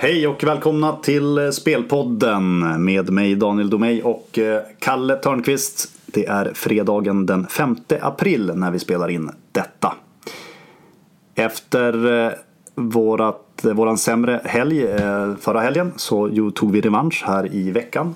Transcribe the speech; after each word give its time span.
Hej 0.00 0.26
och 0.26 0.44
välkomna 0.44 0.96
till 0.96 1.38
eh, 1.38 1.50
Spelpodden 1.50 2.58
med 2.84 3.10
mig 3.10 3.34
Daniel 3.34 3.70
Domeij 3.70 4.02
och 4.02 4.38
eh, 4.38 4.62
Kalle 4.78 5.16
Törnqvist. 5.16 5.92
Det 6.06 6.26
är 6.26 6.52
fredagen 6.54 7.26
den 7.26 7.46
5 7.46 7.76
april 8.00 8.52
när 8.54 8.70
vi 8.70 8.78
spelar 8.78 9.08
in 9.08 9.30
detta. 9.52 9.94
Efter 11.38 12.24
eh, 12.26 12.32
vårat, 12.74 13.64
eh, 13.64 13.72
våran 13.72 13.98
sämre 13.98 14.40
helg 14.44 14.86
förra 15.40 15.60
helgen 15.60 15.92
så 15.96 16.50
tog 16.54 16.72
vi 16.72 16.80
revansch 16.80 17.24
här 17.26 17.54
i 17.54 17.70
veckan. 17.70 18.14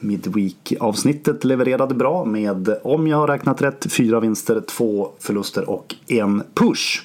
Midweek-avsnittet 0.00 1.44
levererade 1.44 1.94
bra 1.94 2.24
med, 2.24 2.76
om 2.82 3.06
jag 3.06 3.16
har 3.16 3.26
räknat 3.26 3.62
rätt, 3.62 3.92
fyra 3.92 4.20
vinster, 4.20 4.60
två 4.60 5.10
förluster 5.18 5.70
och 5.70 5.94
en 6.08 6.42
push. 6.54 7.02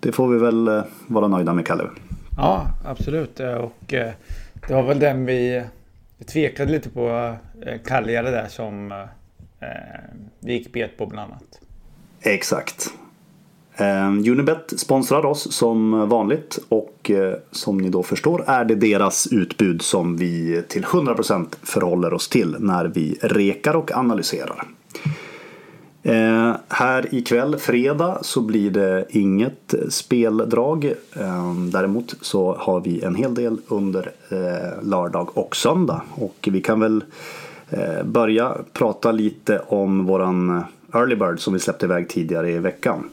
Det 0.00 0.12
får 0.12 0.28
vi 0.28 0.38
väl 0.38 0.82
vara 1.06 1.28
nöjda 1.28 1.52
med, 1.52 1.66
Kalle. 1.66 1.84
Ja, 2.40 2.66
absolut. 2.84 3.40
Och 3.40 3.94
eh, 3.94 4.12
det 4.68 4.74
var 4.74 4.82
väl 4.82 4.98
den 4.98 5.26
vi 5.26 5.64
tvekade 6.26 6.72
lite 6.72 6.90
på. 6.90 7.36
Eh, 7.66 7.80
Kaljare 7.84 8.30
där 8.30 8.46
som 8.48 8.92
eh, 8.92 8.98
vi 10.40 10.52
gick 10.52 10.72
bet 10.72 10.98
på 10.98 11.06
bland 11.06 11.32
annat. 11.32 11.60
Exakt. 12.20 12.92
Ehm, 13.80 14.18
Unibet 14.18 14.72
sponsrar 14.76 15.26
oss 15.26 15.52
som 15.52 16.08
vanligt 16.08 16.58
och 16.68 17.10
eh, 17.10 17.34
som 17.50 17.78
ni 17.78 17.88
då 17.88 18.02
förstår 18.02 18.44
är 18.46 18.64
det 18.64 18.74
deras 18.74 19.26
utbud 19.26 19.82
som 19.82 20.16
vi 20.16 20.62
till 20.68 20.84
100% 20.84 21.46
förhåller 21.62 22.14
oss 22.14 22.28
till 22.28 22.56
när 22.58 22.84
vi 22.84 23.18
rekar 23.22 23.76
och 23.76 23.96
analyserar. 23.96 24.64
Eh, 26.02 26.52
här 26.68 27.14
ikväll, 27.14 27.56
fredag, 27.56 28.18
så 28.22 28.40
blir 28.40 28.70
det 28.70 29.06
inget 29.10 29.74
speldrag. 29.88 30.92
Ehm, 31.12 31.70
däremot 31.70 32.14
så 32.20 32.56
har 32.58 32.80
vi 32.80 33.02
en 33.02 33.14
hel 33.14 33.34
del 33.34 33.58
under 33.68 34.12
eh, 34.28 34.88
lördag 34.88 35.38
och 35.38 35.56
söndag. 35.56 36.02
Och 36.14 36.48
vi 36.52 36.60
kan 36.60 36.80
väl 36.80 37.04
eh, 37.70 38.04
börja 38.04 38.56
prata 38.72 39.12
lite 39.12 39.62
om 39.68 40.06
våran 40.06 40.64
Early 40.94 41.16
Bird 41.16 41.40
som 41.40 41.52
vi 41.52 41.60
släppte 41.60 41.86
iväg 41.86 42.08
tidigare 42.08 42.50
i 42.50 42.58
veckan. 42.58 43.08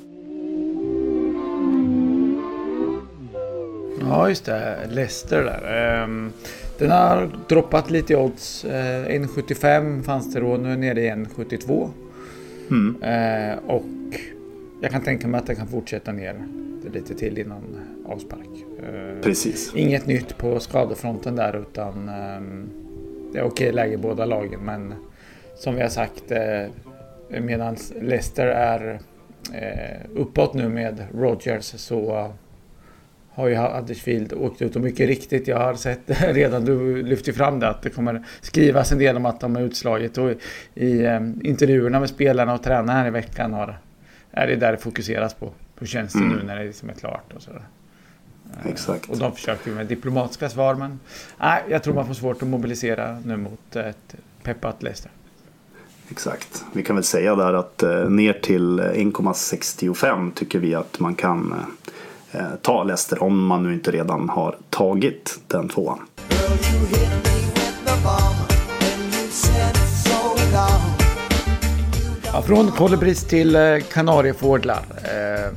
Ja, 4.10 4.30
just 4.30 4.46
det. 4.46 4.78
Leicester 4.90 5.44
där. 5.44 6.04
Ehm, 6.04 6.32
den 6.78 6.92
har 6.92 7.30
droppat 7.50 7.90
lite 7.90 8.14
i 8.14 8.16
odds. 8.16 8.66
1,75 8.66 9.98
eh, 9.98 10.04
fanns 10.04 10.34
det 10.34 10.40
då, 10.40 10.58
nu 10.58 10.68
är 10.68 10.70
den 10.70 10.80
nere 10.80 11.02
i 11.02 11.10
1,72. 11.10 11.90
Mm. 12.72 13.04
Eh, 13.04 13.58
och 13.58 13.84
jag 14.82 14.92
kan 14.92 15.02
tänka 15.02 15.28
mig 15.28 15.40
att 15.40 15.48
det 15.48 15.56
kan 15.56 15.68
fortsätta 15.68 16.12
ner 16.12 16.48
lite 16.94 17.16
till 17.16 17.38
innan 17.38 17.80
avspark. 18.06 18.66
Eh, 18.84 19.22
Precis. 19.22 19.76
Inget 19.76 20.08
nytt 20.08 20.38
på 20.38 20.60
skadefronten 20.60 21.36
där 21.36 21.62
utan 21.62 22.10
eh, 22.10 22.42
det 23.34 23.40
är 23.40 23.44
okej 23.44 23.72
läge 23.72 23.94
i 23.94 23.98
båda 23.98 24.26
lagen. 24.26 24.60
Men 24.60 24.94
som 25.56 25.76
vi 25.76 25.82
har 25.82 25.90
sagt 25.90 26.24
medan 27.42 27.76
Leicester 28.02 28.48
är 28.48 29.00
uppåt 30.16 30.54
nu 30.54 30.70
med 30.70 31.04
Rogers 31.14 31.66
så 31.66 32.32
har 33.38 33.48
ju 33.48 33.56
Huddersfield 33.56 34.34
åkt 34.34 34.62
ut 34.62 34.76
och 34.76 34.82
mycket 34.82 35.08
riktigt, 35.08 35.48
jag 35.48 35.60
har 35.60 35.74
sett 35.76 36.00
redan, 36.08 36.66
du 36.66 37.04
lyfter 37.04 37.34
fram 37.34 37.60
det, 37.60 37.70
att 37.70 37.82
det 37.82 37.90
kommer 37.90 38.24
skrivas 38.42 38.92
en 38.92 38.98
del 38.98 39.18
om 39.18 39.26
att 39.26 39.40
de 39.40 39.56
har 39.56 39.64
utslagit 39.64 40.18
och 40.18 40.32
i 40.74 41.06
eh, 41.06 41.20
intervjuerna 41.42 42.00
med 42.00 42.10
spelarna 42.10 42.54
och 42.54 42.64
tränarna 42.64 42.94
här 42.94 43.08
i 43.08 43.10
veckan 43.10 43.54
har, 43.54 43.78
är 44.32 44.48
det 44.48 44.56
där 44.56 44.72
det 44.72 44.78
fokuseras 44.78 45.34
på. 45.34 45.52
Hur 45.80 45.88
känns 45.88 46.14
det 46.14 46.20
mm. 46.20 46.38
nu 46.38 46.44
när 46.44 46.56
det 46.56 46.64
liksom 46.64 46.90
är 46.90 46.94
klart 46.94 47.34
och 47.34 47.42
sådär. 47.42 47.62
Eh, 48.64 48.72
Exakt. 48.72 49.10
Och 49.10 49.18
de 49.18 49.32
försöker 49.32 49.72
med 49.72 49.86
diplomatiska 49.86 50.50
svar 50.50 50.76
men 50.76 51.00
nej, 51.40 51.64
jag 51.70 51.84
tror 51.84 51.94
man 51.94 52.08
får 52.08 52.14
svårt 52.14 52.42
att 52.42 52.48
mobilisera 52.48 53.20
nu 53.26 53.38
mot 53.38 53.76
ett 53.76 54.16
peppat 54.44 54.84
Leicester. 54.84 55.12
Exakt. 56.10 56.66
Vi 56.74 56.84
kan 56.84 56.96
väl 56.96 57.04
säga 57.04 57.36
där 57.36 57.54
att 57.54 57.84
eh, 57.84 58.10
ner 58.10 58.34
till 58.34 58.80
1,65 58.80 60.34
tycker 60.34 60.60
vi 60.60 60.76
att 60.76 61.00
man 61.00 61.16
kan 61.16 61.52
eh, 61.52 61.58
eh, 61.58 61.64
Eh, 62.32 62.42
ta 62.62 62.84
Leicester 62.84 63.24
om 63.24 63.46
man 63.46 63.64
nu 63.64 63.74
inte 63.74 63.92
redan 63.92 64.30
har 64.30 64.56
tagit 64.70 65.40
den 65.48 65.70
tvåan. 65.70 66.00
Ja, 72.34 72.42
från 72.42 72.72
kolibris 72.72 73.24
till 73.28 73.56
eh, 73.56 73.78
kanariefåglar. 73.94 74.82
Eh, 75.04 75.52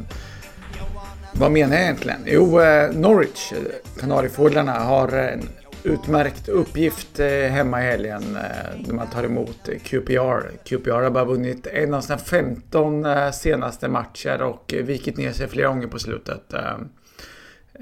vad 1.32 1.52
menar 1.52 1.74
jag 1.76 1.82
egentligen? 1.84 2.20
Jo, 2.26 2.60
eh, 2.60 2.90
Norwich, 2.92 3.52
eh, 3.52 3.58
kanariefåglarna, 4.00 4.72
har 4.72 5.08
en 5.08 5.48
utmärkt 5.84 6.48
uppgift 6.48 7.20
eh, 7.20 7.26
hemma 7.28 7.80
i 7.80 7.84
helgen 7.84 8.22
eh, 8.36 8.80
när 8.86 8.94
man 8.94 9.06
tar 9.06 9.24
emot 9.24 9.68
eh, 9.68 9.78
QPR. 9.78 10.50
QPR 10.64 10.90
har 10.90 11.10
bara 11.10 11.24
vunnit 11.24 11.66
en 11.66 11.94
av 11.94 12.00
sina 12.00 12.18
15 12.18 13.04
senaste 13.32 13.88
matcher 13.88 14.42
och 14.42 14.74
vikit 14.84 15.16
ner 15.16 15.32
sig 15.32 15.48
flera 15.48 15.68
gånger 15.68 15.86
på 15.86 15.98
slutet. 15.98 16.54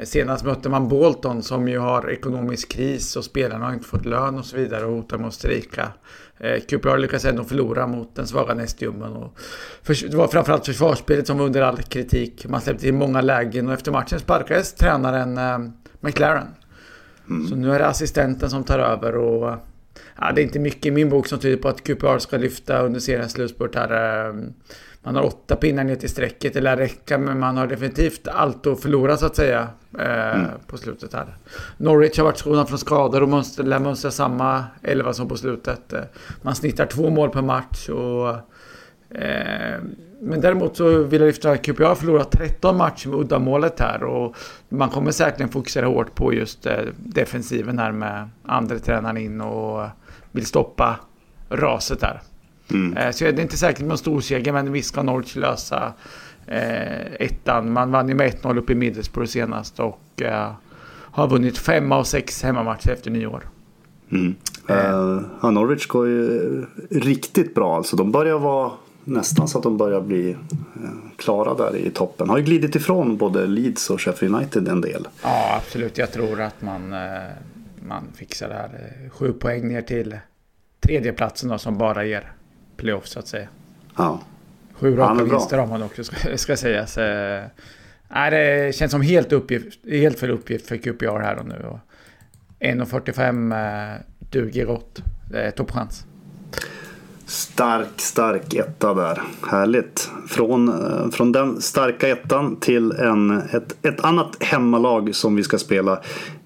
Senast 0.04 0.44
mötte 0.44 0.68
man 0.68 0.88
Bolton 0.88 1.42
som 1.42 1.68
ju 1.68 1.78
har 1.78 2.10
ekonomisk 2.10 2.72
kris 2.72 3.16
och 3.16 3.24
spelarna 3.24 3.66
har 3.66 3.72
inte 3.72 3.88
fått 3.88 4.06
lön 4.06 4.38
och 4.38 4.44
så 4.44 4.56
vidare 4.56 4.84
och 4.84 4.92
hotar 4.92 5.18
med 5.18 5.26
att 5.26 5.34
strejka. 5.34 5.92
QPR 6.68 6.96
lyckas 6.96 7.24
ändå 7.24 7.44
förlora 7.44 7.86
mot 7.86 8.16
den 8.16 8.26
svaga 8.26 8.54
nästjumman. 8.54 9.30
Det 9.86 10.14
var 10.14 10.28
framförallt 10.28 10.66
försvarsspelet 10.66 11.26
som 11.26 11.38
var 11.38 11.46
under 11.46 11.62
all 11.62 11.82
kritik. 11.82 12.46
Man 12.48 12.60
släppte 12.60 12.88
in 12.88 12.98
många 12.98 13.20
lägen 13.20 13.68
och 13.68 13.74
efter 13.74 13.92
matchen 13.92 14.20
sparkades 14.20 14.74
tränaren 14.74 15.40
McLaren. 16.00 16.46
Mm. 17.30 17.48
Så 17.48 17.56
nu 17.56 17.72
är 17.72 17.78
det 17.78 17.86
assistenten 17.86 18.50
som 18.50 18.64
tar 18.64 18.78
över 18.78 19.16
och 19.16 19.54
ja, 20.20 20.32
det 20.34 20.40
är 20.40 20.42
inte 20.42 20.58
mycket 20.58 20.86
i 20.86 20.90
min 20.90 21.08
bok 21.08 21.26
som 21.26 21.38
tyder 21.38 21.56
på 21.56 21.68
att 21.68 21.84
QPR 21.84 22.18
ska 22.18 22.36
lyfta 22.36 22.82
under 22.82 23.00
seriens 23.00 23.32
slutspurt 23.32 23.74
här. 23.74 24.28
Ehm, 24.28 24.52
man 25.02 25.16
har 25.16 25.22
åtta 25.22 25.56
pinnar 25.56 25.84
ner 25.84 25.96
till 25.96 26.08
strecket, 26.08 26.54
det 26.54 26.60
lär 26.60 26.76
räcka, 26.76 27.18
men 27.18 27.38
man 27.38 27.56
har 27.56 27.66
definitivt 27.66 28.28
allt 28.28 28.66
att 28.66 28.80
förlora 28.80 29.16
så 29.16 29.26
att 29.26 29.36
säga 29.36 29.68
eh, 29.98 30.34
mm. 30.34 30.50
på 30.66 30.78
slutet 30.78 31.12
här. 31.12 31.36
Norwich 31.76 32.18
har 32.18 32.24
varit 32.24 32.38
skonad 32.38 32.68
från 32.68 32.78
skador 32.78 33.22
och 33.22 33.28
mönster, 33.28 33.64
lär 33.64 33.78
mönstra 33.78 34.10
samma 34.10 34.64
elva 34.82 35.12
som 35.12 35.28
på 35.28 35.36
slutet. 35.36 35.92
Eh, 35.92 36.00
man 36.42 36.54
snittar 36.54 36.86
två 36.86 37.10
mål 37.10 37.30
per 37.30 37.42
match 37.42 37.88
och 37.88 38.36
men 40.20 40.40
däremot 40.40 40.76
så 40.76 41.02
vill 41.02 41.20
jag 41.20 41.26
lyfta 41.26 41.50
att 41.50 41.62
QPR 41.62 41.84
har 41.84 41.94
förlorat 41.94 42.30
13 42.30 42.76
matcher 42.76 43.08
med 43.08 43.18
uddamålet 43.18 43.80
här 43.80 44.02
och 44.02 44.36
man 44.68 44.88
kommer 44.88 45.10
säkerligen 45.10 45.48
fokusera 45.48 45.86
hårt 45.86 46.14
på 46.14 46.34
just 46.34 46.66
eh, 46.66 46.78
defensiven 46.96 47.78
här 47.78 47.92
med 47.92 48.28
andra 48.44 48.78
tränaren 48.78 49.16
in 49.16 49.40
och 49.40 49.86
vill 50.32 50.46
stoppa 50.46 50.96
raset 51.48 52.00
där. 52.00 52.20
Mm. 52.70 52.96
Eh, 52.96 53.10
så 53.10 53.24
det 53.24 53.30
är 53.30 53.40
inte 53.40 53.56
säkert 53.56 53.80
med 53.80 53.90
en 53.90 53.98
stor 53.98 54.20
seger 54.20 54.52
men 54.52 54.72
visst 54.72 54.88
ska 54.88 55.02
Norwich 55.02 55.36
lösa 55.36 55.92
eh, 56.46 57.12
ettan. 57.20 57.72
Man 57.72 57.90
vann 57.90 58.08
ju 58.08 58.14
med 58.14 58.32
1-0 58.32 58.58
uppe 58.58 58.72
i 58.72 58.76
Middlesbrough 58.76 59.28
senast 59.28 59.80
och 59.80 60.22
eh, 60.22 60.52
har 61.10 61.28
vunnit 61.28 61.58
fem 61.58 61.92
av 61.92 62.04
sex 62.04 62.42
hemmamatcher 62.42 62.90
efter 62.90 63.10
nyår. 63.10 63.48
Mm. 64.12 64.34
Uh, 64.70 65.50
Norwich 65.50 65.86
går 65.86 66.08
ju 66.08 66.66
riktigt 66.90 67.54
bra 67.54 67.76
alltså. 67.76 67.96
De 67.96 68.12
börjar 68.12 68.38
vara 68.38 68.72
nästan 69.08 69.48
så 69.48 69.58
att 69.58 69.64
de 69.64 69.76
börjar 69.76 70.00
bli 70.00 70.30
eh, 70.30 70.36
klara 71.16 71.54
där 71.54 71.76
i 71.76 71.90
toppen. 71.90 72.28
Har 72.28 72.38
ju 72.38 72.44
glidit 72.44 72.74
ifrån 72.74 73.16
både 73.16 73.46
Leeds 73.46 73.90
och 73.90 74.00
Sheffield 74.00 74.34
United 74.34 74.68
en 74.68 74.80
del. 74.80 75.08
Ja, 75.22 75.56
absolut. 75.56 75.98
Jag 75.98 76.12
tror 76.12 76.40
att 76.40 76.62
man, 76.62 76.92
eh, 76.92 77.22
man 77.86 78.02
fixar 78.14 78.48
det 78.48 78.54
här. 78.54 78.68
Eh, 79.04 79.10
sju 79.10 79.32
poäng 79.32 79.68
ner 79.68 79.82
till 79.82 80.18
tredjeplatsen 80.80 81.48
då, 81.48 81.58
som 81.58 81.78
bara 81.78 82.04
ger 82.04 82.32
playoff 82.76 83.06
så 83.06 83.18
att 83.18 83.28
säga. 83.28 83.48
Ja. 83.96 84.20
Sju 84.72 84.96
raka 84.96 85.24
vinster 85.24 85.58
har 85.58 85.66
man 85.66 85.82
också, 85.82 86.04
ska, 86.04 86.36
ska 86.36 86.56
sägas. 86.56 86.96
Nej, 88.10 88.30
det 88.30 88.74
känns 88.74 88.92
som 88.92 89.02
helt, 89.02 89.32
uppgift, 89.32 89.78
helt 89.90 90.18
fel 90.18 90.30
uppgift 90.30 90.66
för 90.66 90.76
QPR 90.76 91.20
här 91.20 91.38
och 91.38 91.46
nu. 91.46 91.78
1.45 92.60 93.98
duger 94.30 94.64
gott. 94.66 95.02
Det 95.30 95.40
är 95.40 95.50
toppchans. 95.50 96.06
Stark, 97.28 97.88
stark 97.96 98.54
etta 98.54 98.94
där. 98.94 99.22
Härligt. 99.46 100.10
Från, 100.28 100.68
eh, 100.68 101.10
från 101.10 101.32
den 101.32 101.60
starka 101.60 102.08
ettan 102.08 102.56
till 102.56 102.92
en, 102.92 103.30
ett, 103.30 103.86
ett 103.86 104.04
annat 104.04 104.36
hemmalag 104.40 105.14
som 105.14 105.36
vi 105.36 105.42
ska 105.42 105.58
spela. 105.58 106.00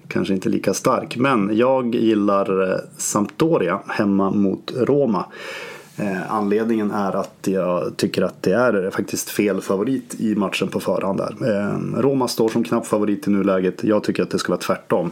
Kanske 0.07 0.33
inte 0.33 0.49
lika 0.49 0.73
stark, 0.73 1.17
men 1.17 1.57
jag 1.57 1.95
gillar 1.95 2.71
eh, 2.71 2.77
Sampdoria 2.97 3.79
hemma 3.87 4.31
mot 4.31 4.73
Roma. 4.77 5.25
Eh, 5.97 6.31
anledningen 6.33 6.91
är 6.91 7.15
att 7.15 7.47
jag 7.47 7.97
tycker 7.97 8.21
att 8.21 8.43
det 8.43 8.53
är 8.53 8.89
faktiskt 8.89 9.29
fel 9.29 9.61
favorit 9.61 10.15
i 10.19 10.35
matchen 10.35 10.67
på 10.67 10.79
förhand. 10.79 11.17
Där. 11.17 11.35
Eh, 11.49 12.01
Roma 12.01 12.27
står 12.27 12.49
som 12.49 12.63
knapp 12.63 12.87
favorit 12.87 13.27
i 13.27 13.31
nuläget. 13.31 13.83
Jag 13.83 14.03
tycker 14.03 14.23
att 14.23 14.29
det 14.29 14.39
ska 14.39 14.51
vara 14.51 14.61
tvärtom. 14.61 15.11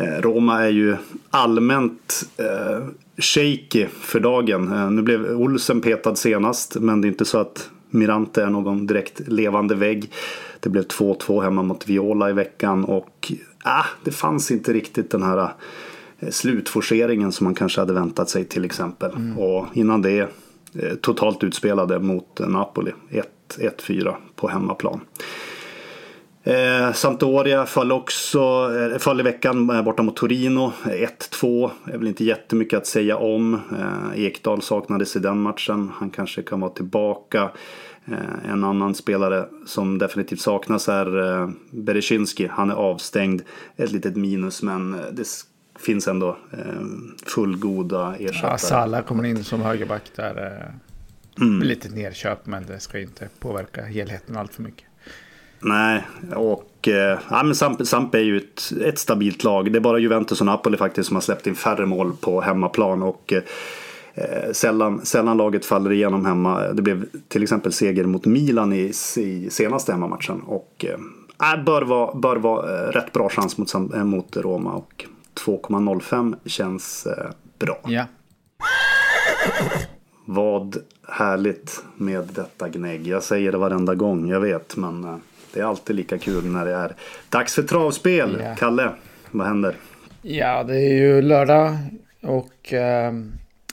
Eh, 0.00 0.20
Roma 0.22 0.62
är 0.62 0.68
ju 0.70 0.96
allmänt 1.30 2.22
eh, 2.36 2.84
shaky 3.16 3.86
för 3.86 4.20
dagen. 4.20 4.72
Eh, 4.72 4.90
nu 4.90 5.02
blev 5.02 5.40
Olsen 5.40 5.80
petad 5.80 6.16
senast 6.16 6.76
men 6.80 7.00
det 7.00 7.06
är 7.06 7.10
inte 7.10 7.24
så 7.24 7.38
att 7.38 7.70
Mirante 7.90 8.42
är 8.42 8.50
någon 8.50 8.86
direkt 8.86 9.28
levande 9.28 9.74
vägg. 9.74 10.12
Det 10.60 10.68
blev 10.68 10.86
2-2 10.86 11.42
hemma 11.42 11.62
mot 11.62 11.88
Viola 11.88 12.30
i 12.30 12.32
veckan 12.32 12.84
och 12.84 13.32
ah, 13.64 13.84
det 14.04 14.10
fanns 14.10 14.50
inte 14.50 14.72
riktigt 14.72 15.10
den 15.10 15.22
här 15.22 15.52
eh, 16.18 16.30
slutforceringen 16.30 17.32
som 17.32 17.44
man 17.44 17.54
kanske 17.54 17.80
hade 17.80 17.92
väntat 17.92 18.28
sig 18.28 18.44
till 18.44 18.64
exempel. 18.64 19.10
Mm. 19.10 19.38
Och 19.38 19.66
innan 19.72 20.02
det 20.02 20.28
totalt 21.00 21.44
utspelade 21.44 21.98
mot 21.98 22.40
Napoli. 22.48 22.92
1-4 23.58 24.14
på 24.36 24.48
hemmaplan. 24.48 25.00
Eh, 26.42 26.92
Sampdoria 26.92 27.66
föll 27.66 27.92
också, 27.92 28.70
eh, 28.92 28.98
föll 28.98 29.20
i 29.20 29.22
veckan 29.22 29.70
eh, 29.70 29.82
borta 29.82 30.02
mot 30.02 30.16
Torino. 30.16 30.72
1-2, 30.84 31.70
är 31.84 31.98
väl 31.98 32.08
inte 32.08 32.24
jättemycket 32.24 32.76
att 32.76 32.86
säga 32.86 33.16
om. 33.16 33.54
Eh, 33.54 34.24
Ekdal 34.24 34.62
saknades 34.62 35.16
i 35.16 35.18
den 35.18 35.40
matchen. 35.40 35.90
Han 35.94 36.10
kanske 36.10 36.42
kan 36.42 36.60
vara 36.60 36.70
tillbaka. 36.70 37.50
Eh, 38.04 38.50
en 38.50 38.64
annan 38.64 38.94
spelare 38.94 39.46
som 39.66 39.98
definitivt 39.98 40.40
saknas 40.40 40.88
är 40.88 41.40
eh, 41.40 41.50
Berezinski. 41.70 42.46
Han 42.46 42.70
är 42.70 42.74
avstängd. 42.74 43.42
Ett 43.76 43.92
litet 43.92 44.16
minus 44.16 44.62
men 44.62 44.94
eh, 44.94 45.00
det 45.12 45.26
finns 45.78 46.08
ändå 46.08 46.28
eh, 46.52 46.82
fullgoda 47.26 48.16
ersättare. 48.18 48.50
Ja, 48.50 48.58
Salah 48.58 49.02
kommer 49.02 49.24
in 49.24 49.44
som 49.44 49.60
högerback 49.60 50.02
där. 50.16 50.64
Mm. 51.40 51.62
Lite 51.62 51.88
nerköp 51.88 52.46
men 52.46 52.66
det 52.66 52.80
ska 52.80 53.00
inte 53.00 53.28
påverka 53.38 53.84
helheten 53.84 54.36
allt 54.36 54.54
för 54.54 54.62
mycket. 54.62 54.89
Nej, 55.60 56.06
och 56.36 56.88
eh, 56.88 57.18
ja, 57.30 57.42
men 57.42 57.54
Samp, 57.54 57.86
Samp 57.86 58.14
är 58.14 58.18
ju 58.18 58.36
ett, 58.36 58.72
ett, 58.84 58.98
stabilt 58.98 59.44
lag. 59.44 59.72
Det 59.72 59.78
är 59.78 59.80
bara 59.80 59.98
Juventus 59.98 60.40
och 60.40 60.46
Napoli 60.46 60.76
faktiskt 60.76 61.06
som 61.06 61.16
har 61.16 61.20
släppt 61.20 61.46
in 61.46 61.54
färre 61.54 61.86
mål 61.86 62.12
på 62.20 62.40
hemmaplan. 62.40 63.02
Och 63.02 63.32
eh, 63.32 64.52
sällan, 64.52 65.06
sällan 65.06 65.36
laget 65.36 65.66
faller 65.66 65.92
igenom 65.92 66.26
hemma. 66.26 66.72
Det 66.72 66.82
blev 66.82 67.06
till 67.28 67.42
exempel 67.42 67.72
seger 67.72 68.04
mot 68.04 68.26
Milan 68.26 68.72
i, 68.72 68.92
i 69.16 69.48
senaste 69.50 69.92
hemmamatchen. 69.92 70.40
Och 70.40 70.84
eh, 70.88 71.62
bör 71.64 71.82
vara, 71.82 72.14
bör 72.14 72.36
vara 72.36 72.86
eh, 72.86 72.92
rätt 72.92 73.12
bra 73.12 73.28
chans 73.28 73.58
mot, 73.58 73.74
eh, 73.74 74.04
mot 74.04 74.36
Roma. 74.36 74.72
Och 74.72 75.06
2,05 75.46 76.36
känns 76.44 77.06
eh, 77.06 77.30
bra. 77.58 77.80
Ja. 77.84 78.04
Vad 80.24 80.76
härligt 81.08 81.82
med 81.96 82.28
detta 82.34 82.68
gnägg. 82.68 83.06
Jag 83.06 83.22
säger 83.22 83.52
det 83.52 83.58
varenda 83.58 83.94
gång, 83.94 84.28
jag 84.28 84.40
vet. 84.40 84.76
Men 84.76 85.04
eh, 85.04 85.16
det 85.54 85.60
är 85.60 85.64
alltid 85.64 85.96
lika 85.96 86.18
kul 86.18 86.44
när 86.44 86.64
det 86.64 86.74
är 86.74 86.94
dags 87.28 87.54
för 87.54 87.62
travspel. 87.62 88.36
Yeah. 88.40 88.56
Kalle, 88.56 88.90
vad 89.30 89.46
händer? 89.46 89.76
Ja, 90.22 90.62
det 90.62 90.76
är 90.76 90.94
ju 90.94 91.22
lördag 91.22 91.76
och 92.22 92.72
eh, 92.72 93.12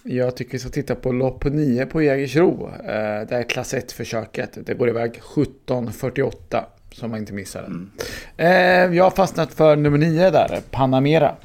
jag 0.03 0.35
tycker 0.35 0.51
vi 0.51 0.59
ska 0.59 0.69
titta 0.69 0.95
på 0.95 1.11
lopp 1.11 1.45
9 1.45 1.85
på 1.85 2.01
Jägersro. 2.01 2.71
Eh, 2.79 3.27
det 3.27 3.35
är 3.35 3.49
klass 3.49 3.73
1-försöket. 3.73 4.57
Det 4.65 4.73
går 4.73 4.89
iväg 4.89 5.21
17.48 5.35 6.63
som 6.91 7.11
man 7.11 7.19
inte 7.19 7.33
missar. 7.33 7.63
Mm. 7.63 7.91
Eh, 8.37 8.97
jag 8.97 9.03
har 9.03 9.11
fastnat 9.11 9.53
för 9.53 9.75
nummer 9.75 9.97
9 9.97 10.29
där, 10.29 10.59
Panamera. 10.71 11.35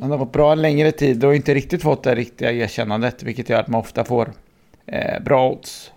Han 0.00 0.10
har 0.10 0.18
gått 0.18 0.32
bra 0.32 0.52
en 0.52 0.62
längre 0.62 0.92
tid 0.92 1.24
och 1.24 1.36
inte 1.36 1.54
riktigt 1.54 1.82
fått 1.82 2.02
det 2.02 2.14
riktiga 2.14 2.52
erkännandet, 2.52 3.22
vilket 3.22 3.48
gör 3.48 3.60
att 3.60 3.68
man 3.68 3.80
ofta 3.80 4.04
får 4.04 4.32
eh, 4.86 5.22
bra 5.22 5.50
odds. 5.50 5.90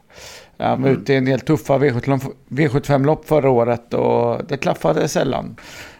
Han 0.61 0.81
var 0.81 0.89
mm. 0.89 1.01
ute 1.01 1.13
i 1.13 1.15
en 1.15 1.25
del 1.25 1.39
tuffa 1.39 1.77
V75-lopp 1.77 3.25
förra 3.25 3.49
året 3.49 3.93
och 3.93 4.41
det 4.47 4.57
klaffade 4.57 5.07
sällan. 5.07 5.55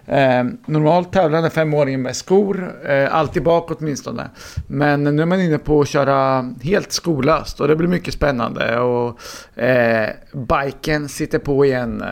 Eh, 0.06 0.44
normalt 0.66 1.14
tävlade 1.14 1.50
femåringen 1.50 2.02
med 2.02 2.16
skor, 2.16 2.76
eh, 2.86 3.16
alltid 3.16 3.44
bak 3.44 3.72
åtminstone. 3.72 4.30
Men 4.68 5.04
nu 5.04 5.22
är 5.22 5.26
man 5.26 5.42
inne 5.42 5.58
på 5.58 5.82
att 5.82 5.88
köra 5.88 6.50
helt 6.62 6.92
skolöst 6.92 7.62
och 7.62 7.68
det 7.68 7.76
blir 7.76 7.88
mycket 7.88 8.14
spännande. 8.14 8.80
Och 8.80 9.20
eh, 9.62 10.10
biken 10.34 11.10
sitter 11.10 11.40
på 11.40 11.66
igen. 11.66 12.04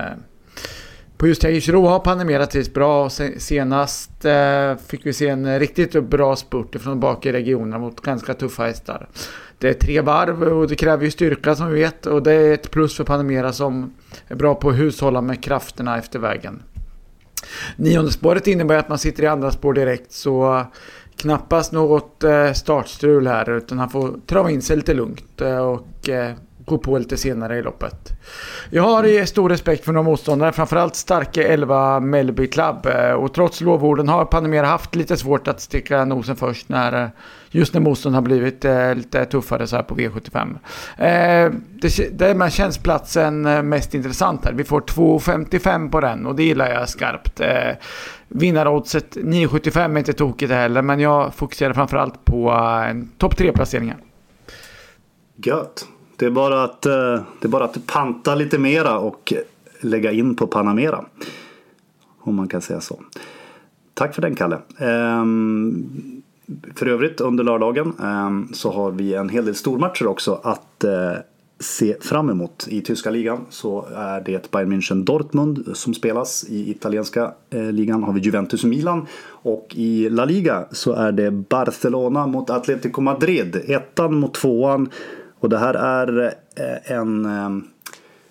På 1.20 1.28
just 1.28 1.44
Jägersro 1.44 1.86
har 1.86 2.00
Panamera 2.00 2.46
trivts 2.46 2.74
bra. 2.74 3.10
Senast 3.38 4.26
eh, 4.26 4.76
fick 4.88 5.06
vi 5.06 5.14
se 5.14 5.28
en 5.28 5.60
riktigt 5.60 6.04
bra 6.04 6.36
spurt 6.36 6.82
från 6.82 7.00
bak 7.00 7.26
i 7.26 7.32
regionen 7.32 7.82
mot 7.82 8.02
ganska 8.02 8.34
tuffa 8.34 8.64
hästar. 8.64 9.08
Det 9.60 9.70
är 9.70 9.74
tre 9.74 10.02
varv 10.02 10.44
och 10.44 10.68
det 10.68 10.76
kräver 10.76 11.06
ju 11.06 11.12
styrka 11.12 11.56
som 11.56 11.68
vi 11.68 11.82
vet 11.82 12.06
och 12.06 12.24
det 12.24 12.34
är 12.34 12.54
ett 12.54 12.72
plus 12.72 12.98
för 12.98 13.04
Panamera 13.04 13.54
som 13.54 13.94
är 14.28 14.36
bra 14.36 14.56
på 14.56 14.70
att 14.70 14.78
hushålla 14.78 15.22
med 15.22 15.44
krafterna 15.44 15.98
efter 15.98 16.20
vägen. 16.20 16.64
Nionde 17.76 18.12
spåret 18.12 18.48
innebär 18.48 18.78
att 18.78 18.90
man 18.90 18.98
sitter 18.98 19.24
i 19.24 19.28
andra 19.28 19.52
spår 19.52 19.74
direkt 19.74 20.12
så 20.12 20.66
knappast 21.16 21.72
något 21.72 22.24
eh, 22.24 22.54
startstrul 22.54 23.28
här 23.28 23.50
utan 23.50 23.80
han 23.80 23.90
får 23.90 24.14
trava 24.26 24.52
in 24.52 24.62
sig 24.62 24.76
lite 24.76 24.94
lugnt 24.94 25.42
eh, 25.42 25.58
och 25.58 26.10
eh, 26.10 26.34
på 26.78 26.98
lite 26.98 27.18
senare 27.18 27.58
i 27.58 27.62
loppet. 27.62 28.10
Jag 28.70 28.84
har 28.84 29.26
stor 29.26 29.50
respekt 29.50 29.86
för 29.86 29.92
några 29.92 30.04
motståndare, 30.04 30.52
framförallt 30.52 30.96
starka 30.96 31.48
11 31.48 32.00
Melby 32.00 32.48
Club. 32.48 32.86
Eh, 32.86 33.12
och 33.12 33.34
trots 33.34 33.62
lovorden 33.62 34.08
har 34.10 34.26
Panamera 34.26 34.68
haft 34.68 34.96
lite 34.96 35.18
svårt 35.18 35.48
att 35.48 35.62
sticka 35.62 36.06
nosen 36.06 36.36
först 36.36 36.70
när 36.70 37.04
eh, 37.04 37.10
just 37.52 37.74
när 37.74 37.82
motstånd 37.82 38.16
har 38.16 38.22
blivit 38.22 38.66
eh, 38.66 38.96
lite 38.96 39.26
tuffare 39.26 39.68
så 39.68 39.76
här 39.76 39.84
på 39.84 39.96
V75. 39.96 40.58
Därmed 42.12 42.54
känns 42.54 42.78
platsen 42.78 43.42
mest 43.70 43.94
intressant 43.94 44.46
här. 44.46 44.54
Vi 44.54 44.64
får 44.64 44.82
2,55 44.82 45.92
på 45.92 46.00
den 46.00 46.26
och 46.26 46.36
det 46.36 46.44
gillar 46.44 46.70
jag 46.72 46.90
skarpt. 46.90 47.42
Vinnaroddset 48.28 49.16
9,75 49.16 49.94
är 49.94 49.98
inte 49.98 50.14
tokigt 50.14 50.52
heller 50.52 50.82
men 50.82 51.00
jag 51.00 51.34
fokuserar 51.34 51.74
framförallt 51.74 52.26
på 52.26 52.50
en 52.90 53.10
topp 53.18 53.34
3-placeringar. 53.34 53.98
Gött. 55.36 55.86
Det 56.20 56.26
är, 56.26 56.30
bara 56.30 56.64
att, 56.64 56.86
eh, 56.86 57.22
det 57.40 57.48
är 57.48 57.48
bara 57.48 57.64
att 57.64 57.88
panta 57.88 58.36
lite 58.36 58.58
mera 58.58 59.00
och 59.00 59.34
lägga 59.80 60.12
in 60.12 60.36
på 60.36 60.48
Panamera. 60.48 61.06
Om 62.20 62.36
man 62.36 62.48
kan 62.48 62.62
säga 62.62 62.82
så. 62.82 63.00
Tack 63.94 64.16
för 64.16 64.22
den 64.22 64.36
Kalle. 64.36 64.58
Ehm, 64.78 65.90
för 66.76 66.86
övrigt 66.86 67.22
under 67.22 67.44
lördagen 67.44 67.94
ehm, 68.04 68.48
så 68.54 68.72
har 68.72 68.92
vi 68.92 69.14
en 69.14 69.30
hel 69.30 69.46
del 69.46 69.56
stormatcher 69.56 70.08
också 70.08 70.40
att 70.44 70.84
eh, 70.84 71.14
se 71.60 71.96
fram 72.02 72.30
emot. 72.30 72.68
I 72.70 72.82
tyska 72.82 73.10
ligan 73.10 73.46
så 73.50 73.86
är 73.96 74.22
det 74.22 74.52
Bayern 74.52 74.74
München 74.74 75.04
Dortmund 75.04 75.64
som 75.74 75.94
spelas. 75.94 76.46
I 76.50 76.72
italienska 76.72 77.32
eh, 77.50 77.72
ligan 77.72 78.04
har 78.04 78.14
vi 78.14 78.20
Juventus 78.20 78.64
Milan. 78.64 79.06
Och 79.28 79.74
i 79.76 80.10
La 80.10 80.26
Liga 80.26 80.66
så 80.72 80.94
är 80.94 81.12
det 81.12 81.32
Barcelona 81.32 82.28
mot 82.28 82.50
Atletico 82.50 83.02
Madrid. 83.02 83.62
Ettan 83.68 84.16
mot 84.16 84.34
tvåan. 84.34 84.90
Och 85.40 85.50
det 85.50 85.58
här 85.58 85.74
är 85.74 86.34
eh, 86.56 86.92
en 86.92 87.26
ehm, 87.26 87.64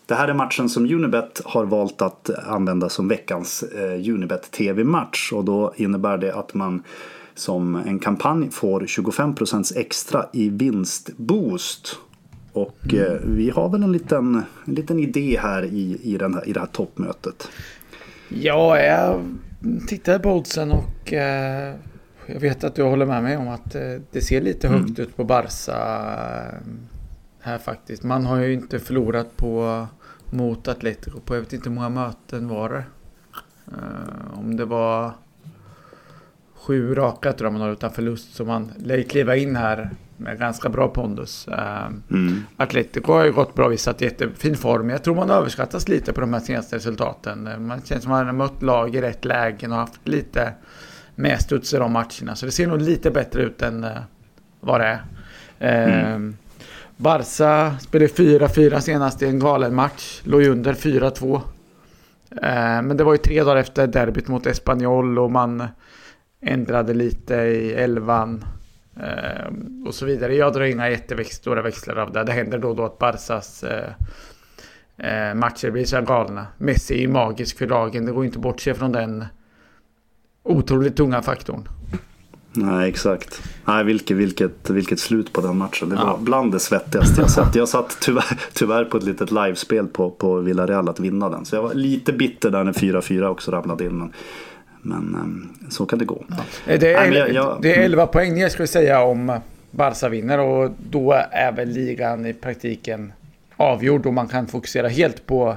det 0.07 0.15
här 0.15 0.29
är 0.29 0.35
matchen 0.35 0.69
som 0.69 0.85
Unibet 0.85 1.41
har 1.45 1.65
valt 1.65 2.03
att 2.03 2.31
använda 2.31 2.88
som 2.88 3.09
veckans 3.09 3.65
Unibet 4.07 4.50
TV-match. 4.50 5.33
Och 5.33 5.45
då 5.45 5.73
innebär 5.77 6.19
det 6.19 6.35
att 6.35 6.55
man 6.55 6.83
som 7.35 7.77
en 7.77 7.99
kampanj 7.99 8.50
får 8.50 8.81
25% 8.81 9.79
extra 9.79 10.27
i 10.33 10.49
vinstboost. 10.49 11.99
Och 12.53 12.79
mm. 12.93 13.05
eh, 13.05 13.21
vi 13.25 13.50
har 13.50 13.69
väl 13.69 13.83
en 13.83 13.93
liten, 13.93 14.43
en 14.65 14.75
liten 14.75 14.99
idé 14.99 15.38
här 15.43 15.65
i, 15.65 16.00
i, 16.03 16.17
den 16.19 16.35
här, 16.35 16.49
i 16.49 16.53
det 16.53 16.61
här 16.61 16.67
toppmötet. 16.67 17.49
Ja, 18.29 18.81
jag 18.81 19.21
tittade 19.88 20.19
på 20.19 20.33
oddsen 20.33 20.73
och 20.73 21.12
eh, 21.12 21.75
jag 22.27 22.41
vet 22.41 22.65
att 22.65 22.75
du 22.75 22.83
håller 22.83 23.07
med 23.07 23.23
mig 23.23 23.37
om 23.37 23.49
att 23.49 23.75
eh, 23.75 23.83
det 24.12 24.21
ser 24.21 24.41
lite 24.41 24.67
mm. 24.67 24.81
högt 24.81 24.99
ut 24.99 25.17
på 25.17 25.25
Barca 25.25 25.73
eh, 25.73 26.59
här 27.49 27.59
faktiskt. 27.59 28.02
Man 28.02 28.26
har 28.26 28.37
ju 28.37 28.52
inte 28.52 28.78
förlorat 28.78 29.37
på 29.37 29.87
mot 30.31 30.69
Atletico 30.69 31.21
på 31.21 31.35
jag 31.35 31.40
vet 31.40 31.52
inte 31.52 31.69
hur 31.69 31.75
många 31.75 31.88
möten 31.88 32.49
var 32.49 32.69
det. 32.69 32.85
Uh, 33.73 34.38
om 34.38 34.57
det 34.57 34.64
var 34.64 35.12
sju 36.55 36.95
raka 36.95 37.33
tror 37.33 37.47
jag 37.47 37.52
man 37.52 37.62
har 37.62 37.73
utan 37.73 37.90
förlust. 37.90 38.35
Så 38.35 38.45
man 38.45 38.73
lär 38.76 39.02
kliva 39.02 39.37
in 39.37 39.57
här 39.57 39.90
med 40.17 40.38
ganska 40.38 40.69
bra 40.69 40.88
pondus. 40.88 41.49
Ehm, 41.49 42.02
mm. 42.11 42.45
Atletico 42.57 43.12
har 43.12 43.25
ju 43.25 43.33
gått 43.33 43.55
bra, 43.55 43.69
visat 43.69 44.00
jättefin 44.00 44.57
form. 44.57 44.90
Jag 44.90 45.05
tror 45.05 45.14
man 45.14 45.31
överskattas 45.31 45.88
lite 45.88 46.12
på 46.12 46.21
de 46.21 46.33
här 46.33 46.40
senaste 46.40 46.76
resultaten. 46.76 47.67
Man 47.67 47.83
känns 47.83 48.02
som 48.02 48.12
att 48.12 48.19
man 48.19 48.26
har 48.26 48.33
mött 48.33 48.62
lag 48.62 48.95
i 48.95 49.00
rätt 49.00 49.25
lägen 49.25 49.73
och 49.73 49.78
haft 49.78 50.09
lite 50.09 50.52
medstuds 51.14 51.75
i 51.75 51.76
de 51.76 51.93
matcherna. 51.93 52.37
Så 52.37 52.47
det 52.47 52.52
ser 52.52 52.67
nog 52.67 52.81
lite 52.81 53.11
bättre 53.11 53.43
ut 53.43 53.62
än 53.62 53.85
uh, 53.85 53.90
vad 54.61 54.81
det 54.81 55.00
är. 55.59 56.05
Mm. 56.05 56.37
Barca 57.00 57.76
spelade 57.81 58.12
4-4 58.12 58.81
senast 58.81 59.23
i 59.23 59.26
en 59.26 59.38
galen 59.38 59.75
match. 59.75 60.21
Låg 60.25 60.43
under 60.43 60.75
4-2. 60.75 61.35
Eh, 62.31 62.83
men 62.83 62.97
det 62.97 63.05
var 63.05 63.12
ju 63.12 63.19
tre 63.19 63.43
dagar 63.43 63.57
efter 63.57 63.87
derbyt 63.87 64.28
mot 64.28 64.47
Espanyol 64.47 65.19
och 65.19 65.31
man 65.31 65.69
ändrade 66.40 66.95
lite 66.95 67.35
i 67.35 67.73
elvan. 67.73 68.45
Eh, 69.00 69.87
och 69.87 69.95
så 69.95 70.07
vidare. 70.07 70.35
Jag 70.35 70.52
drar 70.52 70.64
inga 70.64 70.90
jättestora 70.90 71.62
växlar 71.62 71.97
av 71.97 72.12
det. 72.12 72.25
Det 72.25 72.33
händer 72.33 72.59
då 72.59 72.69
och 72.69 72.76
då 72.76 72.85
att 72.85 72.99
Barcas 72.99 73.64
eh, 73.64 75.35
matcher 75.35 75.71
blir 75.71 75.85
så 75.85 76.00
galna. 76.00 76.47
Messi 76.59 76.95
är 76.95 77.00
ju 77.00 77.09
magisk 77.09 77.59
för 77.59 77.67
lagen. 77.67 78.07
Det 78.07 78.12
går 78.12 78.25
inte 78.25 78.38
att 78.38 78.43
bortse 78.43 78.75
från 78.75 78.93
den 78.93 79.25
otroligt 80.43 80.97
tunga 80.97 81.23
faktorn. 81.23 81.69
Nej, 82.59 82.88
exakt. 82.88 83.43
Nej, 83.65 83.85
vilket, 83.85 84.17
vilket, 84.17 84.71
vilket 84.71 85.00
slut 85.00 85.33
på 85.33 85.41
den 85.41 85.57
matchen. 85.57 85.88
Det 85.88 85.97
var 85.97 86.05
ja. 86.05 86.19
bland 86.21 86.53
det 86.53 86.61
svettigaste 86.61 87.21
jag 87.21 87.31
sett. 87.31 87.55
Jag 87.55 87.69
satt 87.69 87.97
tyvärr, 88.00 88.38
tyvärr 88.53 88.85
på 88.85 88.97
ett 88.97 89.05
litet 89.05 89.31
livespel 89.31 89.87
på, 89.87 90.11
på 90.11 90.37
Villarreal 90.37 90.88
att 90.88 91.00
vinna 91.00 91.29
den. 91.29 91.45
Så 91.45 91.57
jag 91.57 91.62
var 91.62 91.75
lite 91.75 92.12
bitter 92.12 92.50
där 92.50 92.65
när 92.65 92.73
4-4 92.73 93.27
också 93.27 93.50
ramlade 93.50 93.85
in. 93.85 93.99
Men, 93.99 94.12
men 94.83 95.15
ehm, 95.15 95.49
så 95.71 95.87
kan 95.87 95.99
det 95.99 96.05
gå. 96.05 96.25
Ja. 96.29 96.37
Det, 96.79 96.93
är, 96.93 97.11
Nej, 97.11 97.19
jag, 97.19 97.33
jag, 97.33 97.59
det 97.62 97.75
är 97.75 97.83
11 97.83 98.07
poäng 98.07 98.38
jag 98.38 98.53
skulle 98.53 98.69
säga 98.69 99.03
om 99.03 99.41
Barca 99.71 100.09
vinner 100.09 100.38
och 100.38 100.71
då 100.91 101.12
är 101.31 101.53
väl 101.53 101.69
ligan 101.69 102.27
i 102.27 102.33
praktiken 102.33 103.12
avgjord 103.57 104.07
och 104.07 104.15
man 104.15 104.29
kan 104.29 104.47
fokusera 104.47 104.88
helt 104.88 105.27
på 105.27 105.57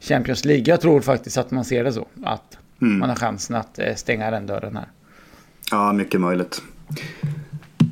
Champions 0.00 0.44
League. 0.44 0.64
Jag 0.66 0.80
tror 0.80 1.00
faktiskt 1.00 1.38
att 1.38 1.50
man 1.50 1.64
ser 1.64 1.84
det 1.84 1.92
så. 1.92 2.06
Att 2.24 2.58
mm. 2.82 2.98
man 2.98 3.08
har 3.08 3.16
chansen 3.16 3.56
att 3.56 3.78
eh, 3.78 3.94
stänga 3.94 4.30
den 4.30 4.46
dörren 4.46 4.76
här. 4.76 4.86
Ja, 5.70 5.92
mycket 5.92 6.20
möjligt. 6.20 6.62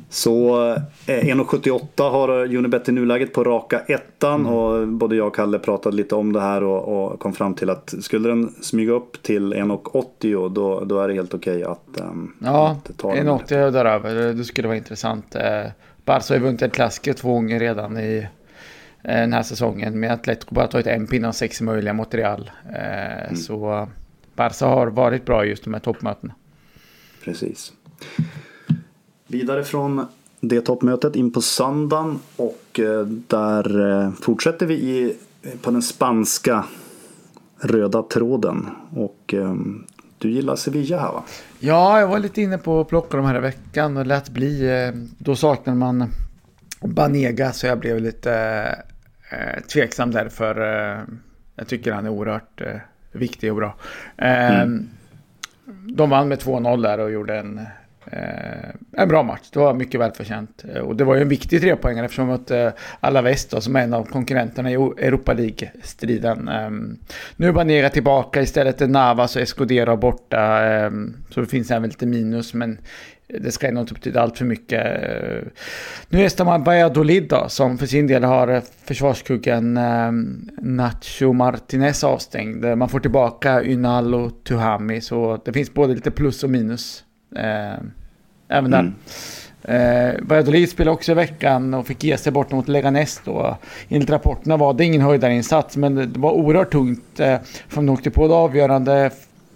Så 0.09 0.55
1,78 1.05 1.81
eh, 1.97 2.11
har 2.11 2.29
Unibet 2.55 2.89
i 2.89 2.91
nuläget 2.91 3.33
på 3.33 3.43
raka 3.43 3.79
ettan 3.79 4.41
mm. 4.41 4.53
och 4.53 4.87
både 4.87 5.15
jag 5.15 5.27
och 5.27 5.35
Kalle 5.35 5.59
pratade 5.59 5.95
lite 5.95 6.15
om 6.15 6.33
det 6.33 6.41
här 6.41 6.63
och, 6.63 7.11
och 7.11 7.19
kom 7.19 7.33
fram 7.33 7.53
till 7.53 7.69
att 7.69 7.93
skulle 8.01 8.29
den 8.29 8.53
smyga 8.61 8.91
upp 8.91 9.23
till 9.23 9.53
1,80 9.53 10.49
då, 10.49 10.83
då 10.83 10.99
är 10.99 11.07
det 11.07 11.13
helt 11.13 11.33
okej 11.33 11.65
okay 11.65 11.71
att 11.71 12.09
um, 12.09 12.35
Ja, 12.43 12.77
1,80 12.97 13.65
och 13.65 13.73
däröver. 13.73 14.33
Det 14.33 14.43
skulle 14.43 14.67
vara 14.67 14.77
intressant. 14.77 15.35
Eh, 15.35 15.65
Barca 16.05 16.33
har 16.33 16.39
vunnit 16.39 16.61
en 16.61 16.69
klassiker 16.69 17.13
två 17.13 17.33
gånger 17.33 17.59
redan 17.59 17.97
i 17.97 18.27
eh, 19.03 19.15
den 19.15 19.33
här 19.33 19.43
säsongen 19.43 19.99
med 19.99 20.11
Atletico 20.11 20.55
bara 20.55 20.67
tagit 20.67 20.87
en 20.87 21.07
pinne 21.07 21.27
av 21.27 21.31
sex 21.31 21.61
möjliga 21.61 21.93
mot 21.93 22.13
Real. 22.13 22.51
Mm. 22.75 23.35
Så 23.35 23.87
Barca 24.35 24.65
har 24.65 24.87
varit 24.87 25.25
bra 25.25 25.45
just 25.45 25.63
de 25.63 25.73
här 25.73 25.81
toppmötena. 25.81 26.33
Precis. 27.23 27.73
Vidare 29.27 29.63
från 29.63 30.05
det 30.39 30.61
toppmötet 30.61 31.15
in 31.15 31.31
på 31.31 31.41
söndagen 31.41 32.19
och 32.35 32.79
eh, 32.79 33.05
där 33.05 33.91
eh, 33.91 34.11
fortsätter 34.11 34.65
vi 34.65 34.73
i, 34.73 35.15
på 35.61 35.71
den 35.71 35.81
spanska 35.81 36.65
röda 37.59 38.03
tråden. 38.03 38.69
Och 38.95 39.33
eh, 39.33 39.55
du 40.17 40.31
gillar 40.31 40.55
Sevilla 40.55 40.99
här 40.99 41.11
va? 41.11 41.23
Ja, 41.59 41.99
jag 41.99 42.07
var 42.07 42.19
lite 42.19 42.41
inne 42.41 42.57
på 42.57 42.81
att 42.81 42.87
plocka 42.87 43.17
de 43.17 43.25
här 43.25 43.37
i 43.37 43.39
veckan 43.39 43.97
och 43.97 44.05
lät 44.05 44.29
bli. 44.29 44.91
Då 45.17 45.35
saknar 45.35 45.75
man 45.75 46.11
Banega 46.81 47.51
så 47.51 47.67
jag 47.67 47.79
blev 47.79 47.99
lite 47.99 48.75
tveksam 49.73 50.11
därför. 50.11 50.55
Jag 51.55 51.67
tycker 51.67 51.91
han 51.91 52.05
är 52.05 52.09
oerhört 52.09 52.61
viktig 53.11 53.51
och 53.51 53.55
bra. 53.55 53.75
Mm. 54.17 54.89
De 55.95 56.09
vann 56.09 56.27
med 56.27 56.39
2-0 56.39 56.83
där 56.83 56.99
och 56.99 57.11
gjorde 57.11 57.37
en 57.37 57.59
Eh, 58.11 58.69
en 58.91 59.07
bra 59.07 59.23
match. 59.23 59.49
Det 59.53 59.59
var 59.59 59.73
mycket 59.73 59.99
välförtjänt. 59.99 60.65
Eh, 60.73 60.81
och 60.81 60.95
det 60.95 61.03
var 61.03 61.15
ju 61.15 61.21
en 61.21 61.29
viktig 61.29 61.61
trepoängare 61.61 62.05
eftersom 62.05 62.29
att 62.29 62.51
eh, 62.51 62.69
Alaves 62.99 63.45
då, 63.45 63.61
som 63.61 63.75
är 63.75 63.83
en 63.83 63.93
av 63.93 64.03
konkurrenterna 64.03 64.71
i 64.71 64.73
Europa 64.73 65.33
League-striden. 65.33 66.47
Eh, 66.47 66.69
nu 67.35 67.47
är 67.47 67.51
Banega 67.51 67.89
tillbaka, 67.89 68.41
istället 68.41 68.81
är 68.81 68.87
Navas 68.87 69.35
och 69.35 69.41
Escudero 69.41 69.97
borta. 69.97 70.67
Eh, 70.67 70.91
så 71.29 71.41
det 71.41 71.47
finns 71.47 71.71
även 71.71 71.89
lite 71.89 72.05
minus, 72.05 72.53
men 72.53 72.77
det 73.39 73.51
ska 73.51 73.71
nog 73.71 73.83
inte 73.83 73.93
betyda 73.93 74.21
allt 74.21 74.37
för 74.37 74.45
mycket. 74.45 74.85
Eh, 74.85 75.47
nu 76.09 76.23
är 76.23 76.45
man 76.45 76.63
Valladolid 76.63 77.27
då, 77.27 77.45
som 77.49 77.77
för 77.77 77.85
sin 77.85 78.07
del 78.07 78.23
har 78.23 78.61
försvarskuggen 78.83 79.77
ehm, 79.77 80.49
Nacho 80.61 81.33
Martinez 81.33 82.03
avstängd. 82.03 82.65
Man 82.77 82.89
får 82.89 82.99
tillbaka 82.99 83.63
Ynal 83.63 84.15
och 84.15 84.43
Tuhami, 84.43 85.01
så 85.01 85.41
det 85.45 85.53
finns 85.53 85.73
både 85.73 85.93
lite 85.93 86.11
plus 86.11 86.43
och 86.43 86.49
minus. 86.49 87.03
Även 88.49 88.71
där. 88.71 88.79
Mm. 88.79 88.93
Eh, 89.63 90.15
Valladolid 90.21 90.69
spelade 90.69 90.93
också 90.93 91.11
i 91.11 91.15
veckan 91.15 91.73
och 91.73 91.87
fick 91.87 92.03
ge 92.03 92.17
sig 92.17 92.31
bort 92.31 92.51
mot 92.51 92.67
Leganes 92.67 93.21
då. 93.25 93.57
Enligt 93.89 94.09
rapporterna 94.09 94.57
var 94.57 94.73
det 94.73 94.85
ingen 94.85 95.01
höjdarinsats 95.01 95.77
men 95.77 95.95
det 95.95 96.19
var 96.19 96.31
oerhört 96.31 96.71
tungt. 96.71 97.19
Eh, 97.19 97.39
för 97.67 97.75
de 97.75 97.89
åkte 97.89 98.11
på 98.11 98.27
det 98.27 98.33
avgörande 98.33 99.11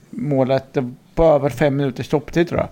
målet 0.10 0.78
på 1.16 1.24
över 1.24 1.50
fem 1.50 1.76
minuters 1.76 2.06
stopptid 2.06 2.50
tror 2.50 2.60
jag. 2.60 2.70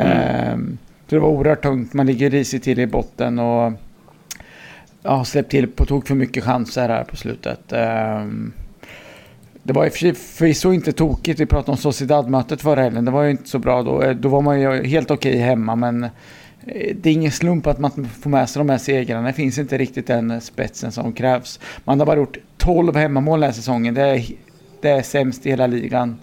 Mm. 0.00 0.78
Så 1.08 1.14
det 1.14 1.20
var 1.20 1.28
oerhört 1.28 1.62
tungt. 1.62 1.92
Man 1.92 2.06
ligger 2.06 2.30
risigt 2.30 2.64
till 2.64 2.78
i 2.78 2.86
botten 2.86 3.38
och 3.38 3.72
ja, 5.02 5.24
släppt 5.24 5.50
till 5.50 5.68
på 5.68 5.84
tok 5.84 6.06
för 6.06 6.14
mycket 6.14 6.44
chanser 6.44 6.88
här 6.88 7.04
på 7.04 7.16
slutet. 7.16 7.72
Eh, 7.72 8.24
det 9.62 9.72
var 9.72 9.90
förvisso 10.14 10.72
inte 10.72 10.92
tokigt. 10.92 11.40
Vi 11.40 11.46
pratade 11.46 11.70
om 11.70 11.76
Sociedad-mötet 11.76 12.62
förra 12.62 12.82
helgen. 12.82 13.04
Det 13.04 13.10
var 13.10 13.22
ju 13.22 13.30
inte 13.30 13.48
så 13.48 13.58
bra 13.58 13.82
då. 13.82 14.02
Eh, 14.02 14.16
då 14.16 14.28
var 14.28 14.40
man 14.40 14.60
ju 14.60 14.84
helt 14.84 15.10
okej 15.10 15.38
hemma, 15.38 15.76
men 15.76 16.04
eh, 16.04 16.10
det 16.96 17.08
är 17.08 17.12
ingen 17.12 17.32
slump 17.32 17.66
att 17.66 17.78
man 17.78 18.08
får 18.20 18.30
med 18.30 18.48
sig 18.48 18.60
de 18.60 18.68
här 18.68 18.78
segrarna. 18.78 19.26
Det 19.26 19.32
finns 19.32 19.58
inte 19.58 19.78
riktigt 19.78 20.06
den 20.06 20.40
spetsen 20.40 20.92
som 20.92 21.12
krävs. 21.12 21.60
Man 21.84 21.98
har 21.98 22.06
bara 22.06 22.16
gjort 22.16 22.36
12 22.56 22.96
hemmamål 22.96 23.40
den 23.40 23.48
här 23.48 23.54
säsongen. 23.54 23.94
Det 23.94 24.02
är, 24.02 24.24
det 24.80 24.88
är 24.88 25.02
sämst 25.02 25.46
i 25.46 25.50
hela 25.50 25.66
ligan. 25.66 26.18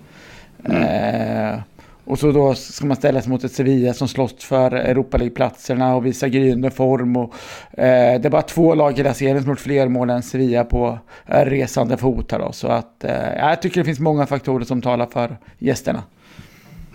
Mm. 0.65 1.53
Eh, 1.53 1.60
och 2.06 2.20
så 2.20 2.32
då 2.32 2.56
ska 2.56 2.86
man 2.86 2.98
ställas 2.98 3.27
mot 3.27 3.44
ett 3.44 3.51
Sevilla 3.51 3.94
som 3.94 4.08
slåss 4.08 4.44
för 4.44 4.72
Europa 4.72 5.18
League-platserna 5.18 5.96
och 5.96 6.06
visar 6.06 6.27
gryende 6.27 6.72
form. 6.72 7.15
Och, 7.18 7.34
eh, 7.72 8.22
det 8.22 8.25
är 8.25 8.30
bara 8.30 8.41
två 8.41 8.75
lag 8.75 8.94
i 8.94 8.96
hela 8.96 9.13
serien 9.13 9.41
som 9.41 9.50
gjort 9.50 9.60
fler 9.60 9.88
mål 9.88 10.10
än 10.10 10.24
Sevilla 10.24 10.63
på 10.63 11.00
eh, 11.27 11.46
resande 11.46 11.98
fot 11.98 12.32
här 12.32 12.39
då. 12.39 12.51
Så 12.51 12.68
att 12.68 13.03
eh, 13.03 13.34
jag 13.38 13.62
tycker 13.62 13.82
det 13.82 13.86
finns 13.86 14.00
många 14.00 14.25
faktorer 14.25 14.65
som 14.65 14.82
talar 14.82 15.06
för 15.06 15.38
gästerna. 15.60 16.03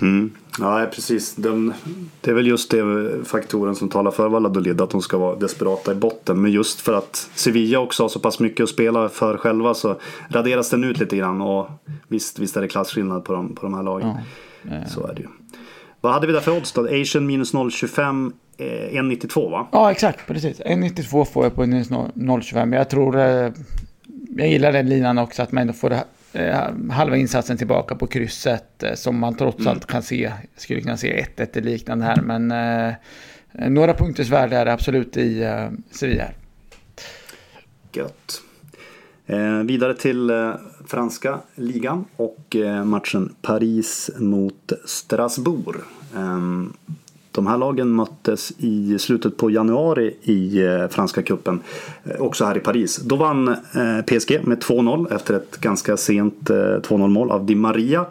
Mm. 0.00 0.30
Ja, 0.58 0.86
precis. 0.94 1.34
De, 1.34 1.72
det 2.20 2.30
är 2.30 2.34
väl 2.34 2.46
just 2.46 2.70
det 2.70 2.84
faktoren 3.24 3.74
som 3.74 3.88
talar 3.88 4.10
för 4.10 4.28
Valladolid, 4.28 4.80
att 4.80 4.90
de 4.90 5.02
ska 5.02 5.18
vara 5.18 5.36
desperata 5.36 5.92
i 5.92 5.94
botten. 5.94 6.42
Men 6.42 6.52
just 6.52 6.80
för 6.80 6.92
att 6.92 7.30
Sevilla 7.34 7.78
också 7.78 8.04
har 8.04 8.08
så 8.08 8.20
pass 8.20 8.40
mycket 8.40 8.64
att 8.64 8.70
spela 8.70 9.08
för 9.08 9.36
själva 9.36 9.74
så 9.74 9.96
raderas 10.28 10.70
den 10.70 10.84
ut 10.84 10.98
lite 10.98 11.16
grann. 11.16 11.40
Och 11.40 11.68
visst, 12.08 12.38
visst 12.38 12.56
är 12.56 12.60
det 12.60 12.68
klassskillnad 12.68 13.24
på 13.24 13.32
de, 13.32 13.54
på 13.54 13.62
de 13.62 13.74
här 13.74 13.82
lagen. 13.82 14.08
Eh. 14.64 14.86
Så 14.88 15.06
är 15.06 15.14
det 15.14 15.20
ju. 15.20 15.28
Vad 16.00 16.12
hade 16.12 16.26
vi 16.26 16.32
där 16.32 16.40
för 16.40 16.56
odds 16.56 16.72
då? 16.72 16.88
Asian 17.00 17.26
minus 17.26 17.54
0,25, 17.54 18.32
eh, 18.56 18.66
1,92 18.66 19.50
va? 19.50 19.66
Ja 19.72 19.90
exakt, 19.90 20.26
precis. 20.26 20.60
1,92 20.60 21.24
får 21.24 21.44
jag 21.44 21.54
på 21.54 21.66
minus 21.66 21.90
0,25. 21.90 22.76
Jag 22.76 22.90
tror, 22.90 23.16
eh, 23.18 23.52
jag 24.36 24.48
gillar 24.48 24.72
den 24.72 24.88
linan 24.88 25.18
också, 25.18 25.42
att 25.42 25.52
man 25.52 25.60
ändå 25.60 25.72
får 25.72 25.92
eh, 25.92 25.98
halva 26.90 27.16
insatsen 27.16 27.56
tillbaka 27.56 27.94
på 27.94 28.06
krysset. 28.06 28.82
Eh, 28.82 28.94
som 28.94 29.18
man 29.18 29.34
trots 29.34 29.60
mm. 29.60 29.70
allt 29.72 29.86
kan 29.86 30.02
se, 30.02 30.32
skulle 30.56 30.80
kunna 30.80 30.96
se 30.96 31.26
1-1 31.36 31.58
eller 31.58 31.70
liknande 31.70 32.04
här. 32.04 32.22
Men 32.22 32.50
eh, 32.50 32.94
några 33.68 33.94
punkters 33.94 34.28
värde 34.28 34.56
är 34.56 34.64
det 34.64 34.72
absolut 34.72 35.16
i 35.16 35.42
eh, 35.42 35.68
Sevilla. 35.90 36.24
Gött. 37.92 38.42
Eh, 39.26 39.58
vidare 39.58 39.94
till 39.94 40.30
eh, 40.30 40.54
franska 40.86 41.40
ligan 41.54 42.04
och 42.16 42.56
eh, 42.56 42.84
matchen 42.84 43.34
Paris 43.42 44.10
mot 44.18 44.72
Strasbourg. 44.84 45.80
De 47.36 47.46
här 47.46 47.58
lagen 47.58 47.94
möttes 47.94 48.52
i 48.58 48.98
slutet 48.98 49.36
på 49.36 49.50
januari 49.50 50.16
i 50.22 50.64
eh, 50.64 50.88
franska 50.88 51.22
kuppen 51.22 51.60
eh, 52.04 52.20
också 52.20 52.44
här 52.44 52.56
i 52.56 52.60
Paris. 52.60 52.96
Då 52.96 53.16
vann 53.16 53.48
eh, 53.48 54.00
PSG 54.06 54.40
med 54.42 54.58
2-0 54.62 55.14
efter 55.14 55.34
ett 55.34 55.56
ganska 55.60 55.96
sent 55.96 56.50
2-0 56.50 57.08
mål 57.08 57.30
av 57.30 57.46
Di 57.46 57.54
Maria. 57.54 58.06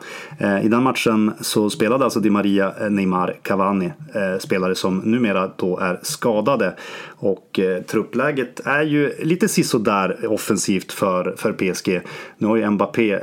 I 0.63 0.67
den 0.67 0.83
matchen 0.83 1.31
så 1.41 1.69
spelade 1.69 2.03
alltså 2.03 2.19
Di 2.19 2.29
Maria, 2.29 2.73
Neymar, 2.89 3.35
Cavani, 3.41 3.91
spelare 4.39 4.75
som 4.75 4.97
numera 4.97 5.51
då 5.55 5.79
är 5.79 5.99
skadade. 6.01 6.75
Och 7.07 7.59
truppläget 7.87 8.59
är 8.65 8.83
ju 8.83 9.13
lite 9.23 9.47
sisådär 9.47 10.27
offensivt 10.27 10.91
för, 10.91 11.35
för 11.37 11.53
PSG. 11.53 12.01
Nu 12.37 12.47
har 12.47 12.55
ju 12.55 12.69
Mbappé 12.69 13.19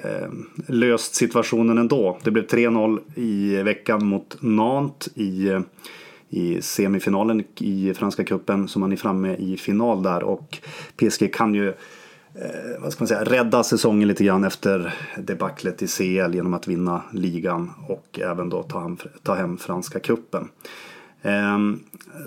löst 0.66 1.14
situationen 1.14 1.78
ändå. 1.78 2.18
Det 2.22 2.30
blev 2.30 2.46
3-0 2.46 2.98
i 3.14 3.62
veckan 3.62 4.06
mot 4.06 4.36
Nantes 4.40 5.08
i 5.16 5.62
i 6.32 6.62
semifinalen 6.62 7.44
i 7.58 7.94
Franska 7.94 8.24
cupen 8.24 8.68
så 8.68 8.78
man 8.78 8.92
är 8.92 8.96
framme 8.96 9.36
i 9.36 9.56
final 9.56 10.02
där 10.02 10.22
och 10.22 10.58
PSG 10.96 11.34
kan 11.34 11.54
ju 11.54 11.68
eh, 11.68 12.80
vad 12.80 12.92
ska 12.92 13.02
man 13.02 13.08
säga, 13.08 13.24
rädda 13.24 13.62
säsongen 13.62 14.08
lite 14.08 14.24
grann 14.24 14.44
efter 14.44 14.94
debaclet 15.18 15.82
i 15.82 15.86
CL 15.86 16.34
genom 16.34 16.54
att 16.54 16.68
vinna 16.68 17.02
ligan 17.12 17.70
och 17.88 18.20
även 18.22 18.48
då 18.48 18.62
ta 18.62 18.80
hem, 18.80 18.96
ta 19.22 19.34
hem 19.34 19.56
Franska 19.56 20.00
cupen. 20.00 20.48
Eh, 21.22 21.58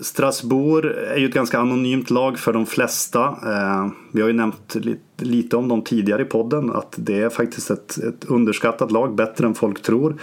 Strasbourg 0.00 0.84
är 0.84 1.16
ju 1.16 1.26
ett 1.28 1.34
ganska 1.34 1.58
anonymt 1.58 2.10
lag 2.10 2.38
för 2.38 2.52
de 2.52 2.66
flesta. 2.66 3.24
Eh, 3.24 3.88
vi 4.12 4.20
har 4.20 4.28
ju 4.28 4.34
nämnt 4.34 4.74
lite, 4.74 5.24
lite, 5.24 5.56
om 5.56 5.68
dem 5.68 5.82
tidigare 5.82 6.22
i 6.22 6.24
podden 6.24 6.70
att 6.70 6.94
det 6.96 7.22
är 7.22 7.28
faktiskt 7.28 7.70
ett, 7.70 7.98
ett 7.98 8.24
underskattat 8.24 8.90
lag, 8.90 9.14
bättre 9.14 9.46
än 9.46 9.54
folk 9.54 9.82
tror. 9.82 10.16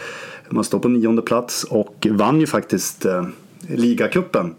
Man 0.49 0.63
står 0.63 0.79
på 0.79 0.89
nionde 0.89 1.21
plats 1.21 1.63
och 1.63 2.07
vann 2.11 2.39
ju 2.39 2.47
faktiskt 2.47 3.05
eh, 3.05 3.25
ligacupen 3.67 4.55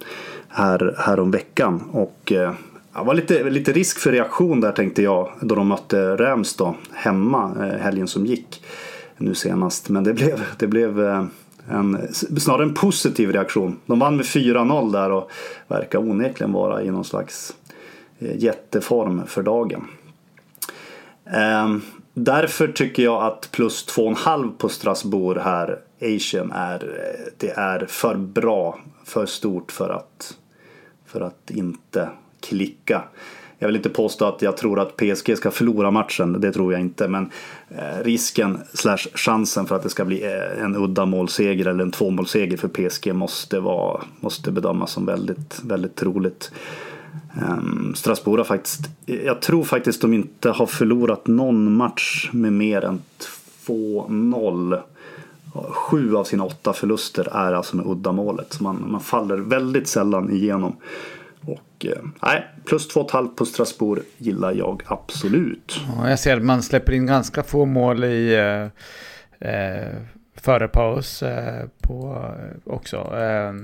här, 0.48 0.94
här 0.98 1.20
om 1.20 1.30
veckan. 1.30 1.82
Och 1.92 2.32
eh, 2.32 2.52
det 2.94 3.04
var 3.04 3.14
lite, 3.14 3.50
lite 3.50 3.72
risk 3.72 3.98
för 3.98 4.12
reaktion 4.12 4.60
där 4.60 4.72
tänkte 4.72 5.02
jag 5.02 5.32
då 5.40 5.54
de 5.54 5.68
mötte 5.68 6.16
Rams 6.16 6.56
då 6.56 6.74
hemma 6.92 7.52
eh, 7.60 7.80
helgen 7.80 8.08
som 8.08 8.26
gick 8.26 8.62
nu 9.16 9.34
senast. 9.34 9.88
Men 9.88 10.04
det 10.04 10.14
blev, 10.14 10.42
det 10.58 10.66
blev 10.66 11.04
eh, 11.04 11.24
en, 11.70 12.14
snarare 12.14 12.62
en 12.62 12.74
positiv 12.74 13.32
reaktion. 13.32 13.78
De 13.86 13.98
vann 13.98 14.16
med 14.16 14.24
4-0 14.24 14.92
där 14.92 15.10
och 15.10 15.30
verkar 15.68 15.98
onekligen 15.98 16.52
vara 16.52 16.82
i 16.82 16.90
någon 16.90 17.04
slags 17.04 17.54
eh, 18.18 18.36
jätteform 18.36 19.22
för 19.26 19.42
dagen. 19.42 19.84
Ehm, 21.26 21.82
därför 22.14 22.68
tycker 22.68 23.02
jag 23.02 23.22
att 23.22 23.48
plus 23.52 23.86
2,5 23.88 24.52
på 24.58 24.68
Strasbourg 24.68 25.40
här, 25.40 25.78
Asian, 26.04 26.52
är, 26.52 26.90
det 27.38 27.50
är 27.50 27.86
för 27.88 28.14
bra, 28.14 28.78
för 29.04 29.26
stort 29.26 29.72
för 29.72 29.90
att, 29.90 30.36
för 31.06 31.20
att 31.20 31.50
inte 31.50 32.08
klicka. 32.40 33.02
Jag 33.58 33.68
vill 33.68 33.76
inte 33.76 33.90
påstå 33.90 34.24
att 34.24 34.42
jag 34.42 34.56
tror 34.56 34.80
att 34.80 34.96
PSG 34.96 35.36
ska 35.36 35.50
förlora 35.50 35.90
matchen, 35.90 36.40
det 36.40 36.52
tror 36.52 36.72
jag 36.72 36.80
inte. 36.80 37.08
Men 37.08 37.30
eh, 37.68 38.04
risken 38.04 38.58
slash 38.72 38.96
chansen 39.14 39.66
för 39.66 39.76
att 39.76 39.82
det 39.82 39.88
ska 39.88 40.04
bli 40.04 40.24
eh, 40.24 40.64
en 40.64 40.76
udda 40.76 41.06
målseger 41.06 41.66
eller 41.66 41.84
en 41.84 41.90
tvåmålsseger 41.90 42.56
för 42.56 42.68
PSG 42.68 43.14
måste, 43.14 43.60
vara, 43.60 44.02
måste 44.20 44.52
bedömas 44.52 44.90
som 44.90 45.06
väldigt, 45.06 45.60
väldigt 45.64 45.94
troligt. 45.94 46.52
Ehm, 47.42 47.94
Strasbourg 47.94 48.40
har 48.40 48.44
faktiskt, 48.44 48.80
jag 49.06 49.42
tror 49.42 49.64
faktiskt 49.64 50.00
de 50.00 50.14
inte 50.14 50.50
har 50.50 50.66
förlorat 50.66 51.26
någon 51.26 51.76
match 51.76 52.30
med 52.32 52.52
mer 52.52 52.84
än 52.84 53.02
2-0. 53.66 54.82
Sju 55.70 56.16
av 56.16 56.24
sina 56.24 56.44
åtta 56.44 56.72
förluster 56.72 57.28
är 57.32 57.52
alltså 57.52 57.76
med 57.76 57.86
uddamålet. 57.86 58.52
Så 58.52 58.62
man, 58.62 58.84
man 58.90 59.00
faller 59.00 59.36
väldigt 59.36 59.88
sällan 59.88 60.30
igenom. 60.30 60.76
Och 61.40 61.86
eh, 61.86 62.02
nej, 62.22 62.46
plus 62.64 62.94
2,5 62.94 63.28
på 63.36 63.46
Strasbourg 63.46 64.02
gillar 64.18 64.52
jag 64.52 64.82
absolut. 64.86 65.80
Ja, 65.96 66.10
jag 66.10 66.18
ser 66.18 66.36
att 66.36 66.42
man 66.42 66.62
släpper 66.62 66.92
in 66.92 67.06
ganska 67.06 67.42
få 67.42 67.64
mål 67.64 68.04
i 68.04 68.34
eh, 68.34 69.48
eh 69.50 69.94
före 70.44 70.68
paus 70.68 71.22
eh, 71.22 71.64
på 71.80 72.26
också. 72.64 72.96
Eh, 72.96 73.54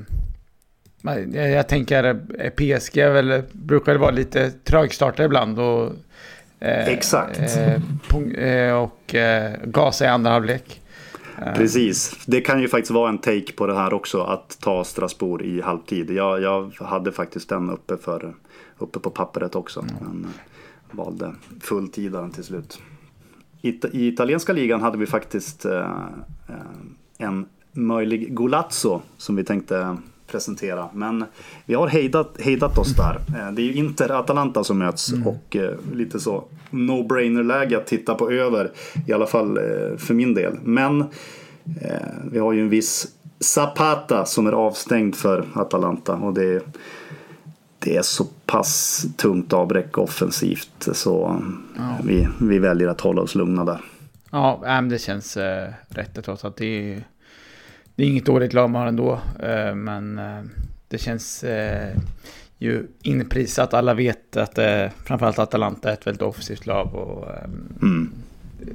jag, 1.33 1.51
jag 1.51 1.69
tänker 1.69 2.05
eh, 2.39 2.51
PSG 2.51 2.97
väl, 2.97 3.43
brukar 3.53 3.95
vara 3.95 4.11
lite 4.11 4.51
trögstartade 4.51 5.25
ibland. 5.25 5.59
Och, 5.59 5.93
Exakt. 6.61 7.41
och 8.75 9.15
gasa 9.65 10.05
i 10.05 10.09
andra 10.09 10.31
halvlek. 10.31 10.81
Precis. 11.55 12.25
Det 12.27 12.41
kan 12.41 12.61
ju 12.61 12.69
faktiskt 12.69 12.91
vara 12.91 13.09
en 13.09 13.19
take 13.19 13.53
på 13.53 13.67
det 13.67 13.75
här 13.75 13.93
också. 13.93 14.21
Att 14.21 14.59
ta 14.61 14.85
Strasbourg 14.85 15.47
i 15.47 15.61
halvtid. 15.61 16.11
Jag, 16.11 16.43
jag 16.43 16.73
hade 16.79 17.13
faktiskt 17.13 17.49
den 17.49 17.71
uppe, 17.71 17.97
för, 17.97 18.35
uppe 18.79 18.99
på 18.99 19.11
pappret 19.11 19.55
också. 19.55 19.81
Mm. 19.81 19.95
Men 20.01 20.25
eh, 20.25 20.31
valde 20.97 21.35
fulltidaren 21.61 22.31
till 22.31 22.45
slut. 22.45 22.81
I, 23.63 23.69
I 23.93 24.09
italienska 24.09 24.53
ligan 24.53 24.81
hade 24.81 24.99
vi 24.99 25.07
faktiskt 25.07 25.65
eh, 25.65 25.81
eh 26.49 26.55
en 27.19 27.47
möjlig 27.73 28.35
Golazzo 28.35 29.01
som 29.17 29.37
vi 29.37 29.45
tänkte 29.45 29.97
presentera. 30.31 30.89
Men 30.93 31.25
vi 31.65 31.75
har 31.75 31.89
hejdat, 31.89 32.37
hejdat 32.39 32.79
oss 32.79 32.97
där. 32.97 33.21
Eh, 33.29 33.53
det 33.53 33.63
är 33.63 33.67
ju 33.67 33.73
Inter-Atalanta 33.73 34.65
som 34.65 34.79
möts 34.79 35.13
mm. 35.13 35.27
och 35.27 35.57
lite 35.93 36.21
så 36.21 36.45
no-brainer 36.71 37.43
läge 37.43 37.77
att 37.77 37.87
titta 37.87 38.15
på 38.15 38.31
över. 38.31 38.71
I 39.07 39.13
alla 39.13 39.27
fall 39.27 39.59
för 39.99 40.15
min 40.15 40.35
del. 40.35 40.59
Men 40.63 41.05
vi 42.31 42.39
har 42.39 42.53
ju 42.53 42.61
en 42.61 42.69
viss 42.69 43.09
Zapata 43.41 44.25
som 44.25 44.47
är 44.47 44.53
avstängd 44.53 45.15
för 45.15 45.45
Atalanta 45.55 46.15
och 46.15 46.35
det, 46.35 46.63
det 47.79 47.97
är 47.97 48.03
så 48.03 48.25
pass 48.47 49.05
tungt 49.17 49.53
avbräck 49.53 49.99
offensivt 49.99 50.89
så 50.93 51.43
ja. 51.77 51.99
vi, 52.05 52.29
vi 52.41 52.59
väljer 52.59 52.89
att 52.89 53.01
hålla 53.01 53.23
oss 53.23 53.35
lugna 53.35 53.65
där. 53.65 53.81
Ja, 54.31 54.81
det 54.91 54.99
känns 54.99 55.37
rätt 55.89 56.25
trots 56.25 56.45
att 56.45 56.57
det 56.57 56.95
är, 56.95 57.05
det 58.01 58.07
är 58.07 58.09
inget 58.09 58.27
dåligt 58.27 58.53
lag 58.53 58.71
man 58.71 58.81
har 58.81 58.89
ändå. 58.89 59.21
Äh, 59.43 59.75
men 59.75 60.19
äh, 60.19 60.43
det 60.89 60.99
känns 60.99 61.45
äh, 61.45 61.97
ju 62.59 62.87
inprisat. 63.03 63.75
Alla 63.75 63.95
vet 63.95 64.37
att 64.37 64.59
framförallt 65.05 65.39
Atalanta 65.39 65.89
är 65.89 65.93
ett 65.93 66.07
väldigt 66.07 66.23
offensivt 66.23 66.67
lag. 66.67 66.95
Och, 66.95 67.29
mm. 67.83 68.13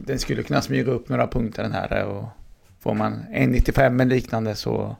Den 0.06 0.20
skulle 0.20 0.44
kunna 0.44 0.62
smyga 0.62 0.92
upp 0.92 1.10
några 1.10 1.28
punkter 1.28 1.64
den 1.64 1.72
här. 1.72 2.06
Och, 2.06 2.26
Får 2.86 2.94
man 2.94 3.26
1,95 3.34 4.02
eller 4.02 4.16
liknande 4.16 4.56
så 4.56 4.96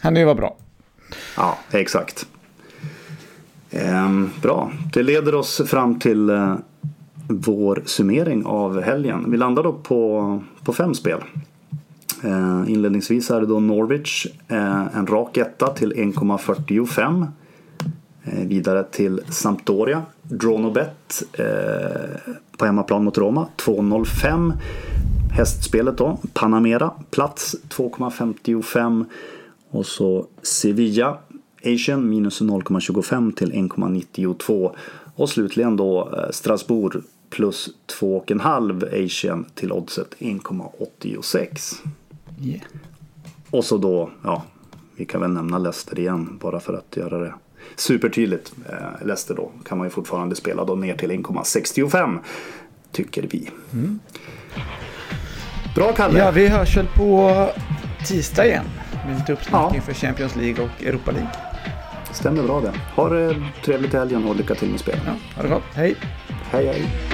kan 0.00 0.14
det 0.14 0.20
ju 0.20 0.26
vara 0.26 0.34
bra. 0.34 0.56
Ja, 1.36 1.58
exakt. 1.70 2.26
Ehm, 3.70 4.30
bra, 4.42 4.72
det 4.92 5.02
leder 5.02 5.34
oss 5.34 5.62
fram 5.66 5.98
till 5.98 6.30
eh, 6.30 6.56
vår 7.28 7.82
summering 7.86 8.46
av 8.46 8.82
helgen. 8.82 9.30
Vi 9.30 9.36
landar 9.36 9.62
då 9.62 9.72
på, 9.72 10.42
på 10.64 10.72
fem 10.72 10.94
spel. 10.94 11.20
Eh, 12.24 12.64
inledningsvis 12.66 13.30
är 13.30 13.40
det 13.40 13.46
då 13.46 13.60
Norwich, 13.60 14.26
eh, 14.48 14.96
en 14.96 15.06
rak 15.06 15.36
etta 15.36 15.66
till 15.66 15.92
1,45. 15.92 17.26
Eh, 18.24 18.46
vidare 18.46 18.84
till 18.84 19.20
Sampdoria, 19.28 20.02
Dronobet 20.22 21.22
på 22.58 22.66
hemmaplan 22.66 23.04
mot 23.04 23.18
Roma, 23.18 23.48
2,05. 23.56 24.52
Hästspelet 25.32 25.98
då, 25.98 26.18
Panamera, 26.32 26.90
plats 27.10 27.56
2,55. 27.68 29.04
Och 29.70 29.86
så 29.86 30.26
Sevilla, 30.42 31.18
Asian, 31.64 32.08
minus 32.08 32.40
0,25 32.40 33.32
till 33.32 33.52
1,92. 33.52 34.74
Och 35.14 35.28
slutligen 35.28 35.76
då 35.76 36.14
Strasbourg 36.30 37.02
plus 37.30 37.68
2,5 38.00 39.04
Asian 39.06 39.46
till 39.54 39.72
oddset 39.72 40.14
1,86. 40.18 41.82
Yeah. 42.42 42.60
Och 43.50 43.64
så 43.64 43.78
då, 43.78 44.10
ja, 44.24 44.42
vi 44.96 45.04
kan 45.04 45.20
väl 45.20 45.30
nämna 45.30 45.58
Leicester 45.58 45.98
igen 45.98 46.38
bara 46.40 46.60
för 46.60 46.74
att 46.74 46.96
göra 46.96 47.18
det 47.18 47.34
supertydligt. 47.76 48.52
Eh, 48.68 49.06
Leicester 49.06 49.34
då 49.34 49.50
kan 49.64 49.78
man 49.78 49.86
ju 49.86 49.90
fortfarande 49.90 50.36
spela 50.36 50.64
då 50.64 50.74
ner 50.74 50.96
till 50.96 51.10
1,65 51.10 52.18
tycker 52.92 53.22
vi. 53.22 53.50
Mm. 53.72 54.00
Bra 55.74 55.92
Kalle! 55.92 56.18
Ja, 56.18 56.30
vi 56.30 56.48
hörs 56.48 56.76
väl 56.76 56.86
på 56.96 57.48
tisdag 58.06 58.46
igen. 58.46 58.64
Med 59.06 59.18
lite 59.18 59.32
uppsnack 59.32 59.72
ja. 59.76 59.80
för 59.80 59.94
Champions 59.94 60.36
League 60.36 60.64
och 60.64 60.84
Europa 60.84 61.10
League. 61.10 61.30
Stämmer 62.12 62.42
bra 62.42 62.60
det. 62.60 62.72
Ha 62.94 63.08
det 63.08 63.34
trevligt 63.64 63.94
i 63.94 63.96
helgen 63.96 64.24
och 64.24 64.36
lycka 64.36 64.54
till 64.54 64.70
med 64.70 64.80
spel. 64.80 64.98
Ja, 65.06 65.12
ha 65.36 65.42
det 65.42 65.48
gott. 65.48 65.62
Hej! 65.74 65.96
Hej 66.50 66.66
hej! 66.66 67.07